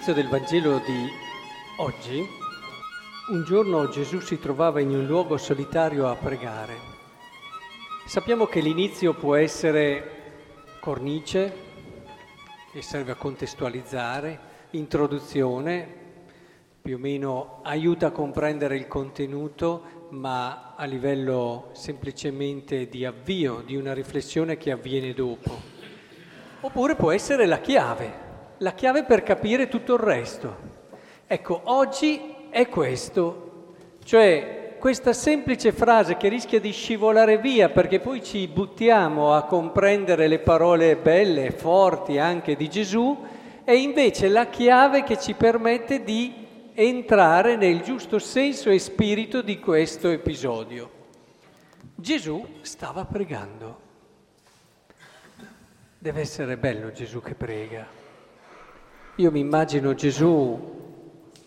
[0.00, 1.10] All'inizio del Vangelo di
[1.76, 2.26] oggi,
[3.32, 6.72] un giorno Gesù si trovava in un luogo solitario a pregare.
[8.06, 11.52] Sappiamo che l'inizio può essere cornice,
[12.72, 14.40] che serve a contestualizzare,
[14.70, 15.86] introduzione,
[16.80, 23.76] più o meno aiuta a comprendere il contenuto, ma a livello semplicemente di avvio di
[23.76, 25.60] una riflessione che avviene dopo.
[26.60, 28.28] Oppure può essere la chiave
[28.60, 30.68] la chiave per capire tutto il resto.
[31.26, 33.74] Ecco, oggi è questo,
[34.04, 40.26] cioè questa semplice frase che rischia di scivolare via perché poi ci buttiamo a comprendere
[40.26, 43.24] le parole belle e forti anche di Gesù,
[43.64, 49.58] è invece la chiave che ci permette di entrare nel giusto senso e spirito di
[49.58, 50.90] questo episodio.
[51.94, 53.88] Gesù stava pregando.
[55.98, 57.99] Deve essere bello Gesù che prega.
[59.20, 60.58] Io mi immagino Gesù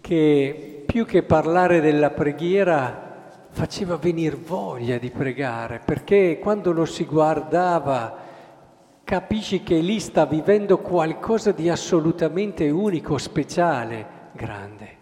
[0.00, 7.04] che più che parlare della preghiera faceva venire voglia di pregare, perché quando lo si
[7.04, 8.16] guardava
[9.04, 14.96] capisci che lì sta vivendo qualcosa di assolutamente unico, speciale, grande.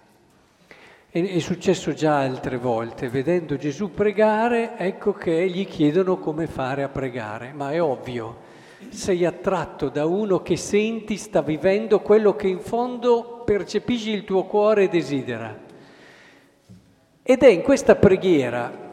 [1.08, 6.82] E è successo già altre volte, vedendo Gesù pregare, ecco che gli chiedono come fare
[6.82, 8.47] a pregare, ma è ovvio
[8.90, 14.44] sei attratto da uno che senti sta vivendo quello che in fondo percepisci il tuo
[14.44, 15.66] cuore desidera.
[17.22, 18.86] Ed è in questa preghiera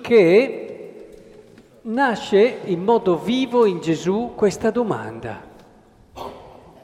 [0.00, 0.70] che
[1.82, 5.48] nasce in modo vivo in Gesù questa domanda.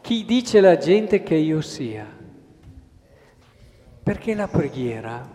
[0.01, 2.07] Chi dice la gente che io sia?
[4.03, 5.29] Perché la preghiera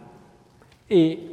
[0.85, 1.30] è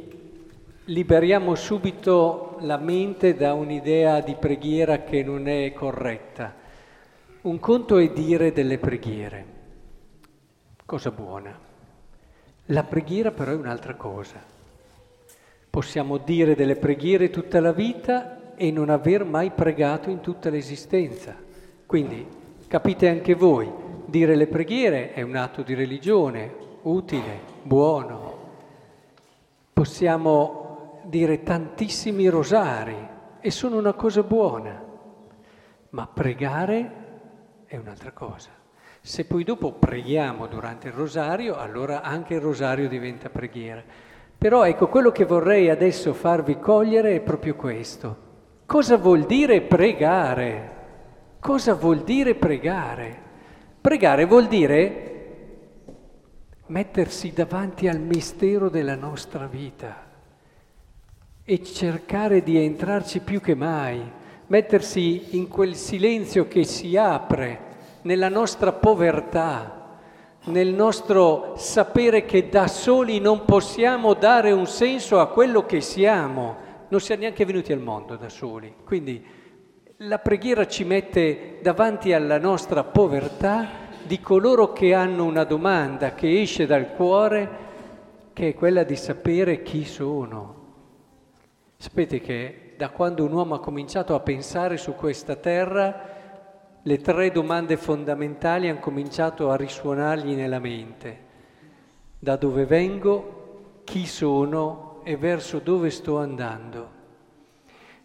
[0.89, 6.55] liberiamo subito la mente da un'idea di preghiera che non è corretta.
[7.41, 9.45] Un conto è dire delle preghiere,
[10.85, 11.57] cosa buona.
[12.65, 14.43] La preghiera però è un'altra cosa.
[15.69, 21.35] Possiamo dire delle preghiere tutta la vita e non aver mai pregato in tutta l'esistenza.
[21.85, 22.25] Quindi
[22.67, 23.71] capite anche voi,
[24.05, 28.37] dire le preghiere è un atto di religione, utile, buono.
[29.71, 30.58] Possiamo
[31.09, 32.95] dire tantissimi rosari
[33.39, 34.81] e sono una cosa buona,
[35.89, 37.07] ma pregare
[37.65, 38.49] è un'altra cosa.
[39.01, 43.83] Se poi dopo preghiamo durante il rosario, allora anche il rosario diventa preghiera.
[44.37, 48.27] Però ecco, quello che vorrei adesso farvi cogliere è proprio questo.
[48.65, 50.77] Cosa vuol dire pregare?
[51.39, 53.27] Cosa vuol dire pregare?
[53.81, 55.05] Pregare vuol dire
[56.67, 60.08] mettersi davanti al mistero della nostra vita
[61.49, 63.99] e cercare di entrarci più che mai,
[64.45, 67.59] mettersi in quel silenzio che si apre
[68.03, 69.97] nella nostra povertà,
[70.43, 76.55] nel nostro sapere che da soli non possiamo dare un senso a quello che siamo,
[76.87, 78.71] non siamo neanche venuti al mondo da soli.
[78.85, 79.25] Quindi
[79.97, 83.67] la preghiera ci mette davanti alla nostra povertà
[84.03, 87.49] di coloro che hanno una domanda che esce dal cuore,
[88.33, 90.58] che è quella di sapere chi sono
[91.81, 96.09] Sapete che da quando un uomo ha cominciato a pensare su questa terra,
[96.83, 101.17] le tre domande fondamentali hanno cominciato a risuonargli nella mente.
[102.19, 106.89] Da dove vengo, chi sono e verso dove sto andando.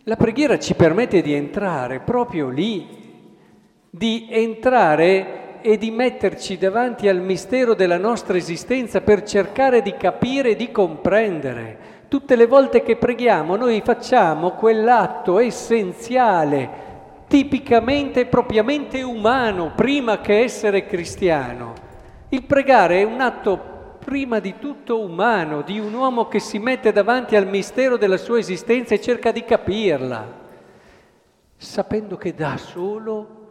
[0.05, 2.87] La preghiera ci permette di entrare proprio lì,
[3.91, 10.51] di entrare e di metterci davanti al mistero della nostra esistenza per cercare di capire
[10.51, 16.83] e di comprendere Tutte le volte che preghiamo noi facciamo quell'atto essenziale,
[17.27, 21.73] tipicamente e propriamente umano, prima che essere cristiano.
[22.29, 23.73] Il pregare è un atto
[24.05, 28.39] prima di tutto umano, di un uomo che si mette davanti al mistero della sua
[28.39, 30.43] esistenza e cerca di capirla,
[31.57, 33.43] sapendo che da solo,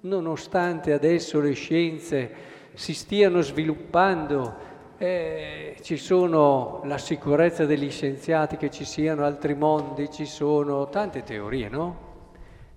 [0.00, 2.34] nonostante adesso le scienze
[2.74, 4.70] si stiano sviluppando,
[5.02, 11.24] eh, ci sono la sicurezza degli scienziati che ci siano altri mondi, ci sono tante
[11.24, 12.10] teorie, no?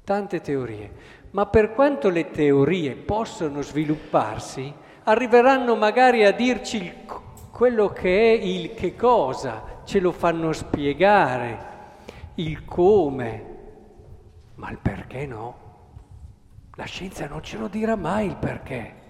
[0.03, 0.91] Tante teorie.
[1.31, 4.73] Ma per quanto le teorie possono svilupparsi,
[5.03, 6.93] arriveranno magari a dirci il,
[7.51, 11.73] quello che è il che cosa, ce lo fanno spiegare,
[12.35, 13.55] il come,
[14.55, 15.63] ma il perché no.
[16.73, 19.03] La scienza non ce lo dirà mai il perché.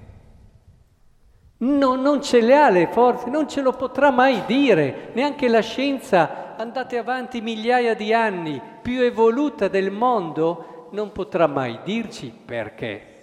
[1.58, 5.62] No, non ce le ha le forze, non ce lo potrà mai dire, neanche la
[5.62, 13.14] scienza, andate avanti migliaia di anni, più evoluta del mondo, non potrà mai dirci perché.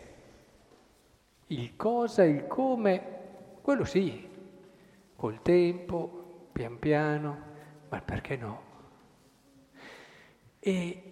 [1.48, 3.20] Il cosa, il come
[3.60, 4.28] quello sì,
[5.14, 7.38] col tempo, pian piano,
[7.90, 8.62] ma perché no?
[10.58, 11.02] E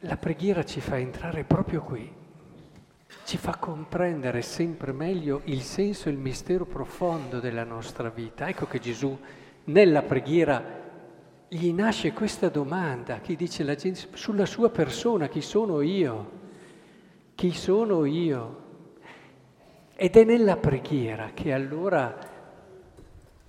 [0.00, 2.12] la preghiera ci fa entrare proprio qui,
[3.30, 8.48] ci fa comprendere sempre meglio il senso e il mistero profondo della nostra vita.
[8.48, 9.16] Ecco che Gesù
[9.66, 10.60] nella preghiera
[11.46, 16.30] gli nasce questa domanda, chi dice la gente sulla sua persona, chi sono io?
[17.36, 18.62] Chi sono io?
[19.94, 22.18] Ed è nella preghiera che allora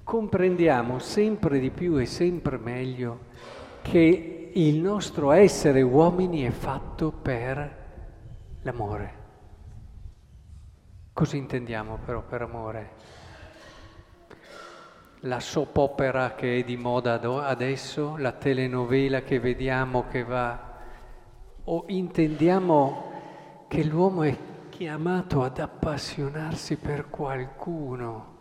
[0.04, 3.20] comprendiamo sempre di più e sempre meglio
[3.82, 7.78] che il nostro essere uomini è fatto per
[8.62, 9.21] l'amore.
[11.14, 12.92] Cosa intendiamo però per amore?
[15.22, 20.78] La soap opera che è di moda adesso, la telenovela che vediamo che va,
[21.66, 23.12] o intendiamo
[23.68, 24.36] che l'uomo è
[24.70, 28.32] chiamato ad appassionarsi per qualcuno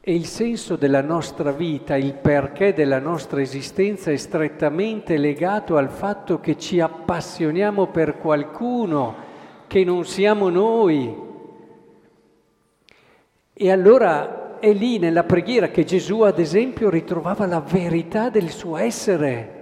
[0.00, 5.90] e il senso della nostra vita, il perché della nostra esistenza è strettamente legato al
[5.90, 9.14] fatto che ci appassioniamo per qualcuno
[9.66, 11.26] che non siamo noi.
[13.60, 18.76] E allora è lì nella preghiera che Gesù, ad esempio, ritrovava la verità del suo
[18.76, 19.56] essere.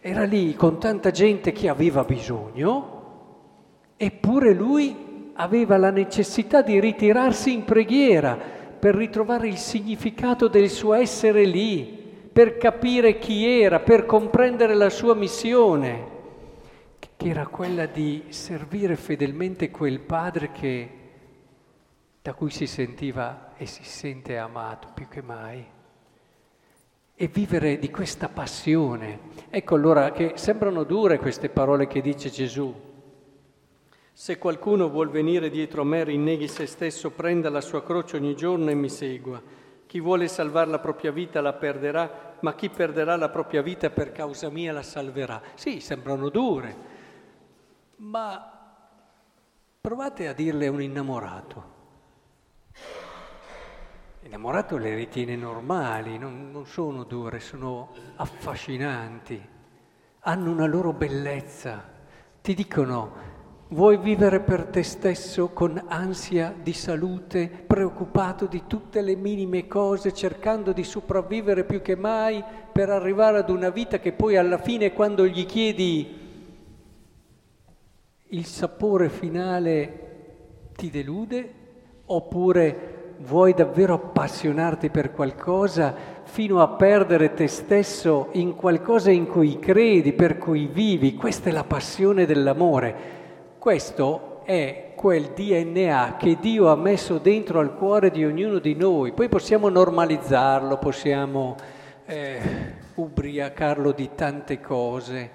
[0.00, 7.52] Era lì con tanta gente che aveva bisogno, eppure lui aveva la necessità di ritirarsi
[7.52, 8.36] in preghiera
[8.76, 11.96] per ritrovare il significato del suo essere lì,
[12.32, 16.04] per capire chi era, per comprendere la sua missione,
[17.16, 20.88] che era quella di servire fedelmente quel padre che,
[22.24, 25.62] da cui si sentiva e si sente amato più che mai.
[27.14, 29.20] E vivere di questa passione.
[29.50, 32.74] Ecco allora che sembrano dure queste parole che dice Gesù,
[34.10, 38.34] se qualcuno vuol venire dietro a me, rinneghi se stesso, prenda la sua croce ogni
[38.34, 39.42] giorno e mi segua.
[39.84, 44.12] Chi vuole salvare la propria vita la perderà, ma chi perderà la propria vita per
[44.12, 45.42] causa mia la salverà.
[45.56, 46.76] Sì, sembrano dure,
[47.96, 48.50] ma
[49.78, 51.73] provate a dirle a un innamorato.
[54.24, 59.38] L'innamorato le ritiene normali, non, non sono dure, sono affascinanti,
[60.20, 61.84] hanno una loro bellezza.
[62.40, 63.32] Ti dicono
[63.68, 70.14] Vuoi vivere per te stesso con ansia di salute, preoccupato di tutte le minime cose,
[70.14, 72.42] cercando di sopravvivere più che mai
[72.72, 76.18] per arrivare ad una vita che poi alla fine quando gli chiedi
[78.28, 81.52] il sapore finale ti delude?
[82.06, 85.94] Oppure vuoi davvero appassionarti per qualcosa
[86.24, 91.14] fino a perdere te stesso in qualcosa in cui credi, per cui vivi?
[91.14, 92.94] Questa è la passione dell'amore.
[93.58, 99.12] Questo è quel DNA che Dio ha messo dentro al cuore di ognuno di noi.
[99.12, 101.56] Poi possiamo normalizzarlo, possiamo
[102.06, 102.40] eh,
[102.94, 105.30] ubriacarlo di tante cose,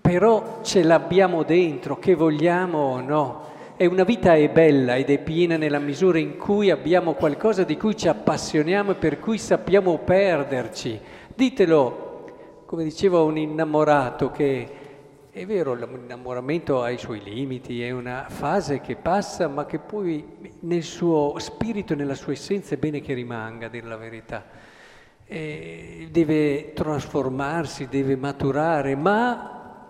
[0.00, 3.52] però ce l'abbiamo dentro, che vogliamo o no.
[3.76, 7.76] E una vita è bella ed è piena nella misura in cui abbiamo qualcosa di
[7.76, 11.00] cui ci appassioniamo e per cui sappiamo perderci.
[11.34, 14.68] Ditelo, come diceva un innamorato che
[15.28, 20.24] è vero, l'innamoramento ha i suoi limiti, è una fase che passa, ma che poi
[20.60, 24.44] nel suo spirito, nella sua essenza è bene che rimanga, a dire la verità.
[25.26, 29.88] E deve trasformarsi, deve maturare, ma,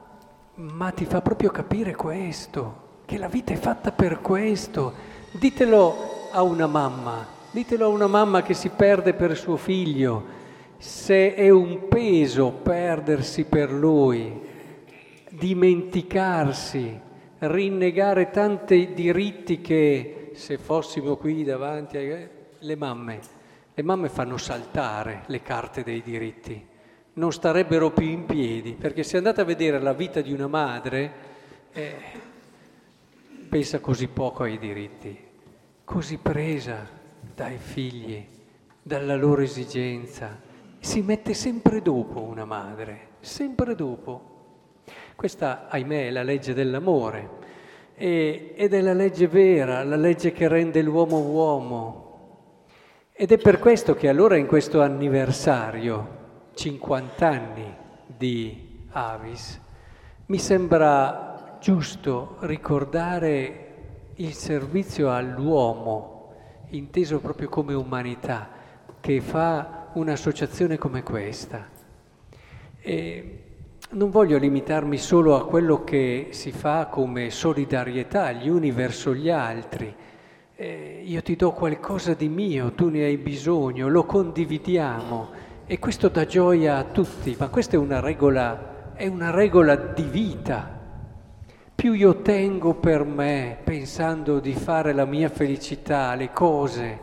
[0.55, 4.93] ma ti fa proprio capire questo, che la vita è fatta per questo.
[5.33, 10.43] Ditelo a una mamma, ditelo a una mamma che si perde per suo figlio,
[10.79, 14.41] se è un peso perdersi per lui,
[15.31, 17.01] dimenticarsi,
[17.39, 23.21] rinnegare tanti diritti che se fossimo qui davanti alle mamme,
[23.75, 26.67] le mamme fanno saltare le carte dei diritti,
[27.15, 31.13] non starebbero più in piedi, perché se andate a vedere la vita di una madre,
[31.73, 31.95] eh,
[33.55, 35.17] pensa così poco ai diritti,
[35.85, 36.89] così presa
[37.37, 38.27] dai figli,
[38.83, 40.41] dalla loro esigenza.
[40.81, 44.83] Si mette sempre dopo una madre, sempre dopo.
[45.15, 47.29] Questa, ahimè, è la legge dell'amore
[47.95, 52.19] e, ed è la legge vera, la legge che rende l'uomo uomo.
[53.13, 59.61] Ed è per questo che allora in questo anniversario, 50 anni di Avis,
[60.27, 61.34] mi sembra
[61.65, 66.35] giusto ricordare il servizio all'uomo,
[66.69, 68.51] inteso proprio come umanità,
[69.01, 71.67] che fa un'associazione come questa.
[72.83, 73.45] E
[73.93, 79.31] non voglio limitarmi solo a quello che si fa come solidarietà gli uni verso gli
[79.31, 79.95] altri,
[80.57, 85.29] eh, io ti do qualcosa di mio, tu ne hai bisogno, lo condividiamo
[85.65, 90.03] e questo dà gioia a tutti, ma questa è una regola, è una regola di
[90.03, 90.83] vita.
[91.85, 96.99] Più io tengo per me, pensando di fare la mia felicità, le cose,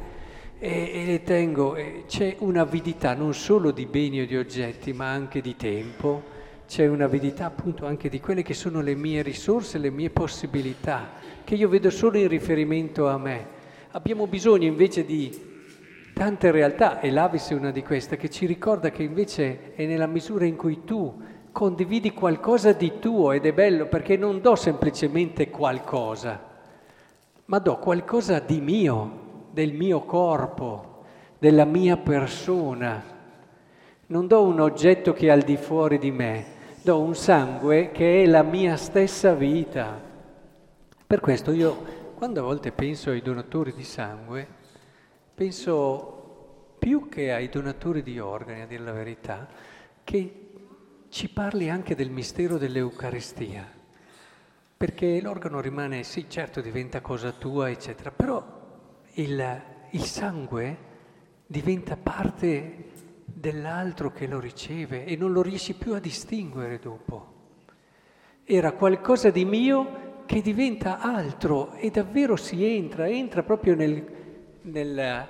[0.57, 5.11] e, e le tengo, e c'è un'avidità non solo di beni o di oggetti, ma
[5.11, 6.23] anche di tempo,
[6.67, 11.11] c'è un'avidità appunto anche di quelle che sono le mie risorse, le mie possibilità
[11.43, 13.45] che io vedo solo in riferimento a me.
[13.91, 15.29] Abbiamo bisogno invece di
[16.11, 20.07] tante realtà, e l'Avis è una di queste, che ci ricorda che invece è nella
[20.07, 25.49] misura in cui tu condividi qualcosa di tuo ed è bello perché non do semplicemente
[25.49, 26.39] qualcosa,
[27.45, 31.03] ma do qualcosa di mio, del mio corpo,
[31.37, 33.03] della mia persona.
[34.07, 36.45] Non do un oggetto che è al di fuori di me,
[36.81, 39.99] do un sangue che è la mia stessa vita.
[41.05, 41.83] Per questo io,
[42.15, 44.47] quando a volte penso ai donatori di sangue,
[45.33, 49.47] penso più che ai donatori di organi, a dire la verità,
[50.03, 50.50] che
[51.11, 53.69] ci parli anche del mistero dell'Eucaristia.
[54.77, 58.41] Perché l'organo rimane, sì, certo diventa cosa tua, eccetera, però
[59.15, 60.77] il, il sangue
[61.45, 62.85] diventa parte
[63.25, 67.33] dell'altro che lo riceve e non lo riesci più a distinguere dopo.
[68.45, 74.05] Era qualcosa di mio che diventa altro e davvero si entra, entra proprio nel,
[74.61, 75.27] nel,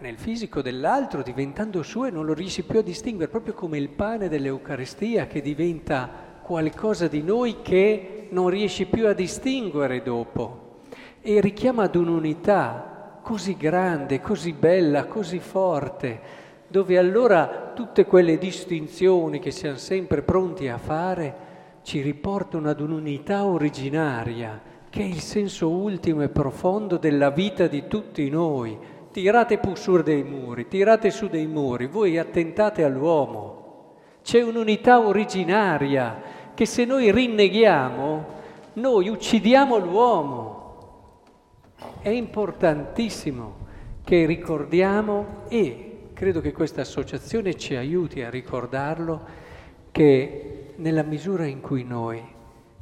[0.00, 3.88] nel fisico dell'altro, diventando suo e non lo riesci più a distinguere, proprio come il
[3.88, 6.10] pane dell'Eucaristia che diventa
[6.42, 10.80] qualcosa di noi che non riesci più a distinguere dopo
[11.22, 16.20] e richiama ad un'unità così grande, così bella, così forte,
[16.68, 21.50] dove allora tutte quelle distinzioni che siamo sempre pronti a fare,
[21.82, 24.60] ci riportano ad un'unità originaria
[24.90, 28.76] che è il senso ultimo e profondo della vita di tutti noi.
[29.12, 33.94] Tirate su dei muri, tirate su dei muri, voi attentate all'uomo.
[34.22, 36.22] C'è un'unità originaria
[36.54, 38.26] che se noi rinneghiamo,
[38.74, 40.60] noi uccidiamo l'uomo.
[42.00, 43.56] È importantissimo
[44.02, 49.20] che ricordiamo e credo che questa associazione ci aiuti a ricordarlo
[49.90, 52.22] che nella misura in cui noi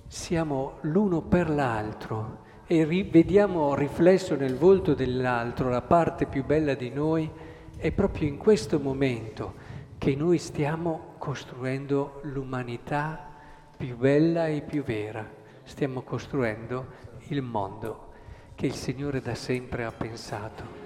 [0.06, 6.74] siamo l'uno per l'altro e ri- vediamo riflesso nel volto dell'altro la parte più bella
[6.74, 7.28] di noi,
[7.76, 9.54] è proprio in questo momento
[9.98, 13.28] che noi stiamo costruendo l'umanità
[13.76, 15.28] più bella e più vera,
[15.64, 16.86] stiamo costruendo
[17.30, 18.12] il mondo
[18.54, 20.79] che il Signore da sempre ha pensato.